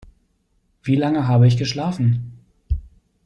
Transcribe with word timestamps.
Wie 0.81 0.95
lange 0.95 1.27
habe 1.27 1.45
ich 1.45 1.57
geschlafen? 1.57 2.39